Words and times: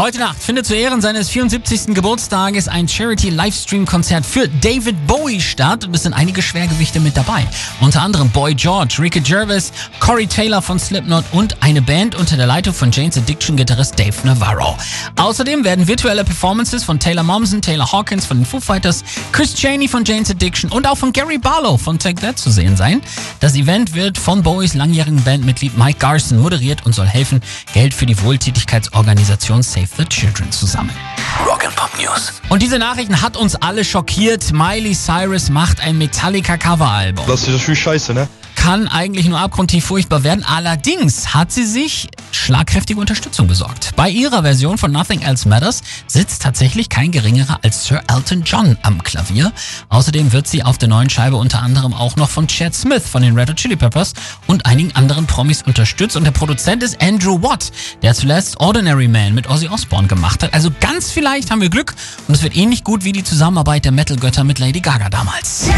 Heute 0.00 0.20
Nacht 0.20 0.40
findet 0.40 0.64
zu 0.64 0.76
Ehren 0.76 1.00
seines 1.00 1.28
74. 1.28 1.92
Geburtstages 1.92 2.68
ein 2.68 2.86
Charity-Livestream-Konzert 2.86 4.24
für 4.24 4.46
David 4.46 4.94
Bowie 5.08 5.40
statt 5.40 5.84
und 5.86 5.96
es 5.96 6.04
sind 6.04 6.12
einige 6.12 6.40
Schwergewichte 6.40 7.00
mit 7.00 7.16
dabei. 7.16 7.44
Unter 7.80 8.02
anderem 8.02 8.30
Boy 8.30 8.54
George, 8.54 8.98
Ricky 9.00 9.18
Gervais, 9.18 9.72
Corey 9.98 10.28
Taylor 10.28 10.62
von 10.62 10.78
Slipknot 10.78 11.24
und 11.32 11.60
eine 11.64 11.82
Band 11.82 12.14
unter 12.14 12.36
der 12.36 12.46
Leitung 12.46 12.74
von 12.74 12.92
Jane's 12.92 13.18
Addiction-Gitarrist 13.18 13.98
Dave 13.98 14.14
Navarro. 14.22 14.76
Außerdem 15.16 15.64
werden 15.64 15.88
virtuelle 15.88 16.22
Performances 16.22 16.84
von 16.84 17.00
Taylor 17.00 17.24
Momsen, 17.24 17.60
Taylor 17.60 17.90
Hawkins 17.90 18.24
von 18.24 18.36
den 18.36 18.46
Foo 18.46 18.60
Fighters, 18.60 19.02
Chris 19.32 19.52
Cheney 19.52 19.88
von 19.88 20.04
Jane's 20.04 20.30
Addiction 20.30 20.70
und 20.70 20.86
auch 20.86 20.96
von 20.96 21.12
Gary 21.12 21.38
Barlow 21.38 21.76
von 21.76 21.98
Take 21.98 22.20
That 22.20 22.38
zu 22.38 22.52
sehen 22.52 22.76
sein. 22.76 23.02
Das 23.40 23.56
Event 23.56 23.96
wird 23.96 24.16
von 24.16 24.44
Bowies 24.44 24.74
langjährigen 24.74 25.24
Bandmitglied 25.24 25.76
Mike 25.76 25.98
Garson 25.98 26.38
moderiert 26.38 26.86
und 26.86 26.94
soll 26.94 27.06
helfen, 27.08 27.42
Geld 27.74 27.92
für 27.92 28.06
die 28.06 28.22
Wohltätigkeitsorganisation 28.22 29.64
Save 29.88 30.02
the 30.02 30.04
Children 30.08 30.50
zu 30.50 30.66
sammeln. 30.66 30.96
Rock 31.46 31.64
and 31.64 31.74
Pop 31.76 31.90
News. 31.98 32.32
Und 32.48 32.62
diese 32.62 32.78
Nachrichten 32.78 33.20
hat 33.22 33.36
uns 33.36 33.54
alle 33.56 33.84
schockiert. 33.84 34.52
Miley 34.52 34.94
Cyrus 34.94 35.50
macht 35.50 35.80
ein 35.80 35.98
Metallica-Coveralbum. 35.98 37.26
Das 37.26 37.42
ist 37.42 37.48
natürlich 37.48 37.82
scheiße, 37.82 38.14
ne? 38.14 38.28
Kann 38.58 38.88
eigentlich 38.88 39.26
nur 39.26 39.38
abgrundtief 39.38 39.86
furchtbar 39.86 40.24
werden. 40.24 40.44
Allerdings 40.44 41.32
hat 41.32 41.52
sie 41.52 41.64
sich 41.64 42.08
schlagkräftige 42.32 43.00
Unterstützung 43.00 43.46
besorgt. 43.46 43.92
Bei 43.96 44.10
ihrer 44.10 44.42
Version 44.42 44.78
von 44.78 44.90
Nothing 44.90 45.22
Else 45.22 45.48
Matters 45.48 45.82
sitzt 46.06 46.42
tatsächlich 46.42 46.88
kein 46.88 47.10
geringerer 47.10 47.60
als 47.62 47.84
Sir 47.84 48.02
Elton 48.08 48.42
John 48.42 48.76
am 48.82 49.02
Klavier. 49.02 49.52
Außerdem 49.88 50.32
wird 50.32 50.48
sie 50.48 50.64
auf 50.64 50.76
der 50.76 50.88
neuen 50.88 51.08
Scheibe 51.08 51.36
unter 51.36 51.62
anderem 51.62 51.94
auch 51.94 52.16
noch 52.16 52.28
von 52.28 52.48
Chad 52.48 52.74
Smith 52.74 53.08
von 53.08 53.22
den 53.22 53.38
Red 53.38 53.48
Hot 53.48 53.56
Chili 53.56 53.76
Peppers 53.76 54.12
und 54.48 54.66
einigen 54.66 54.94
anderen 54.94 55.26
Promis 55.26 55.62
unterstützt. 55.62 56.16
Und 56.16 56.24
der 56.24 56.32
Produzent 56.32 56.82
ist 56.82 57.00
Andrew 57.00 57.40
Watt, 57.42 57.70
der 58.02 58.14
zuletzt 58.14 58.58
Ordinary 58.60 59.08
Man 59.08 59.34
mit 59.34 59.48
Ozzy 59.48 59.68
Osbourne 59.68 60.08
gemacht 60.08 60.42
hat. 60.42 60.52
Also 60.52 60.70
ganz 60.80 61.10
vielleicht 61.10 61.50
haben 61.50 61.60
wir 61.60 61.70
Glück 61.70 61.94
und 62.26 62.34
es 62.34 62.42
wird 62.42 62.56
ähnlich 62.56 62.84
gut 62.84 63.04
wie 63.04 63.12
die 63.12 63.24
Zusammenarbeit 63.24 63.84
der 63.84 63.92
Metal-Götter 63.92 64.42
mit 64.44 64.58
Lady 64.58 64.80
Gaga 64.80 65.08
damals. 65.08 65.68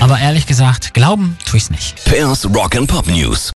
Aber 0.00 0.18
ehrlich 0.18 0.46
gesagt, 0.46 0.94
glauben 0.94 1.36
tue 1.44 1.56
ich's 1.58 1.70
nicht. 1.70 2.04
Pairs 2.04 2.46
Rock 2.54 2.76
and 2.76 2.88
Pop 2.88 3.06
News. 3.08 3.46